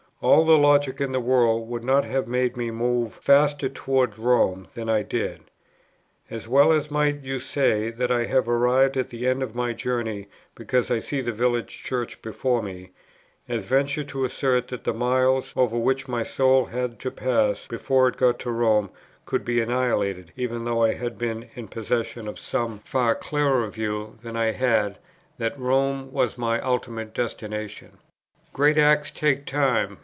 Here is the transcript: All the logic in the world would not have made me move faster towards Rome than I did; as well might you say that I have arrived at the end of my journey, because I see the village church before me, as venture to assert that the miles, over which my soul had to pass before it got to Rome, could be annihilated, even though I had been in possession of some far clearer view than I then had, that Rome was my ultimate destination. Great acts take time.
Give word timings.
All 0.23 0.45
the 0.45 0.55
logic 0.55 1.01
in 1.01 1.13
the 1.13 1.19
world 1.19 1.67
would 1.67 1.83
not 1.83 2.05
have 2.05 2.27
made 2.27 2.55
me 2.55 2.69
move 2.69 3.13
faster 3.15 3.67
towards 3.67 4.19
Rome 4.19 4.67
than 4.75 4.87
I 4.87 5.01
did; 5.01 5.41
as 6.29 6.47
well 6.47 6.79
might 6.91 7.23
you 7.23 7.39
say 7.39 7.89
that 7.89 8.11
I 8.11 8.25
have 8.25 8.47
arrived 8.47 8.97
at 8.97 9.09
the 9.09 9.25
end 9.25 9.41
of 9.41 9.55
my 9.55 9.73
journey, 9.73 10.27
because 10.53 10.91
I 10.91 10.99
see 10.99 11.21
the 11.21 11.31
village 11.31 11.81
church 11.83 12.21
before 12.21 12.61
me, 12.61 12.91
as 13.49 13.65
venture 13.65 14.03
to 14.03 14.23
assert 14.23 14.67
that 14.67 14.83
the 14.83 14.93
miles, 14.93 15.53
over 15.55 15.75
which 15.75 16.07
my 16.07 16.21
soul 16.21 16.65
had 16.65 16.99
to 16.99 17.09
pass 17.09 17.65
before 17.65 18.07
it 18.07 18.17
got 18.17 18.37
to 18.41 18.51
Rome, 18.51 18.91
could 19.25 19.43
be 19.43 19.59
annihilated, 19.59 20.33
even 20.37 20.65
though 20.65 20.83
I 20.83 20.93
had 20.93 21.17
been 21.17 21.49
in 21.55 21.67
possession 21.67 22.27
of 22.27 22.37
some 22.37 22.77
far 22.85 23.15
clearer 23.15 23.67
view 23.69 24.19
than 24.21 24.35
I 24.37 24.51
then 24.51 24.59
had, 24.59 24.97
that 25.39 25.57
Rome 25.59 26.11
was 26.11 26.37
my 26.37 26.61
ultimate 26.61 27.15
destination. 27.15 27.97
Great 28.53 28.77
acts 28.77 29.09
take 29.09 29.47
time. 29.47 29.97